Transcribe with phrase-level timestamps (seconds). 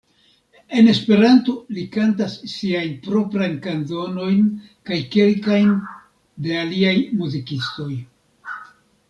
[0.77, 4.49] En Esperanto li kantas siajn proprajn kanzonojn
[4.91, 5.71] kaj kelkajn
[6.49, 7.93] de aliaj muzikistoj.